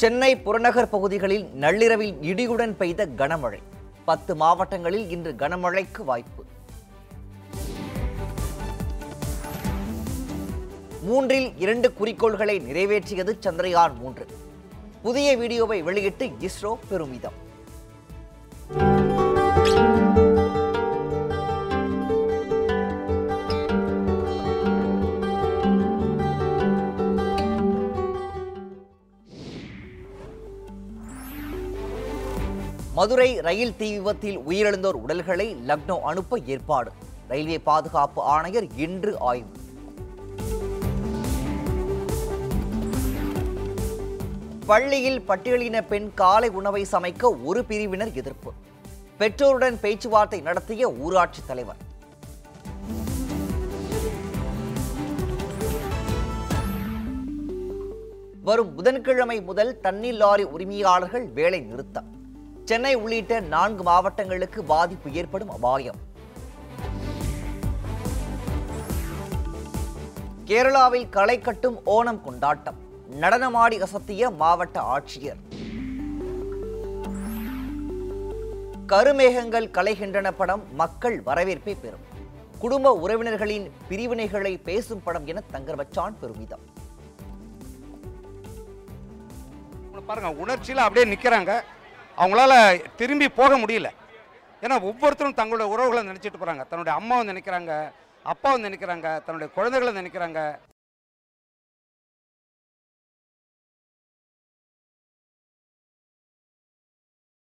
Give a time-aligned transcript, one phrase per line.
[0.00, 3.58] சென்னை புறநகர் பகுதிகளில் நள்ளிரவில் இடியுடன் பெய்த கனமழை.
[4.04, 6.42] பத்து மாவட்டங்களில் இன்று கனமழைக்கு வாய்ப்பு.
[11.02, 14.26] மூன்றில் இரண்டு குறிக்கோள்களை நிறைவேற்றியது சந்திரயான் மூன்று.
[15.02, 17.38] புதிய வீடியோவை வெளியிட்டு இஸ்ரோ பெருமிதம்.
[32.96, 36.90] மதுரை ரயில் தீ விபத்தில் உயிரிழந்தோர் உடல்களை லக்னோ அனுப்ப ஏற்பாடு.
[37.28, 39.50] ரயில்வே பாதுகாப்பு ஆணையர் இன்று ஆய்வு.
[44.66, 48.52] பள்ளியில் பட்டியலின பெண் காலை உணவை சமைக்க ஒரு பிரிவினர் எதிர்ப்பு.
[49.18, 51.82] பெற்றோருடன் பேச்சுவார்த்தை நடத்திய ஊராட்சி தலைவர்.
[58.42, 62.13] வரும் புதன்கிழமை முதல் தண்ணீர் லாரி உரிமையாளர்கள் வேலை நிறுத்தம்.
[62.68, 65.98] சென்னை உள்ளிட்ட நான்கு மாவட்டங்களுக்கு பாதிப்பு ஏற்படும் அபாயம்.
[70.46, 72.78] கேரளாவில் களை கட்டும் ஓணம் கொண்டாட்டம்.
[73.20, 75.40] நடனமாடி அசத்திய மாவட்ட ஆட்சியர்.
[78.86, 82.06] கருமேகங்கள் கலைகின்றன படம் மக்கள் வரவேற்பை பெறும்.
[82.58, 86.66] குடும்ப உறவினர்களின் பிரிவினைகளை பேசும் படம் என தங்கர் வச்சான் பெருமிதம்.
[90.06, 91.52] பாருங்க உணர்ச்சியில் அப்படியே நிற்கிறாங்க
[92.20, 92.54] அவங்களால
[93.00, 93.88] திரும்பி போக முடியல.
[94.64, 97.72] ஏன்னா ஒவ்வொருத்தரும் தங்களுடைய உறவுகளை நினச்சிட்டு போகிறாங்க தன்னுடைய அம்மாவை நினைக்கிறாங்க
[98.32, 100.40] அப்பாவை நினைக்கிறாங்க தன்னுடைய குழந்தைகளை நினைக்கிறாங்க.